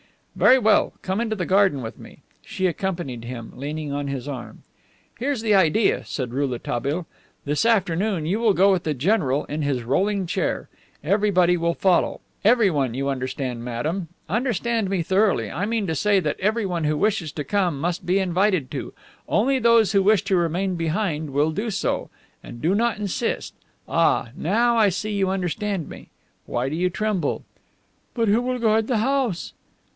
"Very 0.35 0.57
well, 0.57 0.93
come 1.03 1.21
into 1.21 1.35
the 1.35 1.45
garden 1.45 1.83
with 1.83 1.99
me." 1.99 2.23
She 2.43 2.65
accompanied 2.65 3.25
him, 3.25 3.51
leaning 3.53 3.91
on 3.91 4.07
his 4.07 4.27
arm. 4.27 4.63
"Here's 5.19 5.41
the 5.43 5.53
idea," 5.53 6.03
said 6.05 6.33
Rouletabille. 6.33 7.05
"This 7.45 7.63
afternoon 7.65 8.25
you 8.25 8.39
will 8.39 8.53
go 8.53 8.71
with 8.71 8.81
the 8.83 8.95
general 8.95 9.45
in 9.45 9.61
his 9.61 9.83
rolling 9.83 10.25
chair. 10.25 10.67
Everybody 11.03 11.57
will 11.57 11.75
follow. 11.75 12.21
Everyone, 12.43 12.95
you 12.95 13.09
understand, 13.09 13.63
Madame 13.63 14.07
understand 14.27 14.89
me 14.89 15.03
thoroughly, 15.03 15.51
I 15.51 15.67
mean 15.67 15.85
to 15.85 15.93
say 15.93 16.19
that 16.21 16.39
everyone 16.39 16.85
who 16.85 16.97
wishes 16.97 17.31
to 17.33 17.43
come 17.43 17.79
must 17.79 18.03
be 18.03 18.17
invited 18.17 18.71
to. 18.71 18.93
Only 19.27 19.59
those 19.59 19.91
who 19.91 20.01
wish 20.01 20.23
to 20.23 20.35
remain 20.35 20.75
behind 20.77 21.29
will 21.29 21.51
do 21.51 21.69
so. 21.69 22.09
And 22.41 22.59
do 22.59 22.73
not 22.73 22.97
insist. 22.97 23.53
Ah, 23.87 24.29
now, 24.35 24.77
I 24.77 24.89
see, 24.89 25.11
you 25.13 25.29
understand 25.29 25.89
me. 25.89 26.09
Why 26.47 26.69
do 26.69 26.75
you 26.75 26.89
tremble?" 26.89 27.43
"But 28.15 28.29
who 28.29 28.41
will 28.41 28.57
guard 28.57 28.87
the 28.87 28.99
house?" 28.99 29.53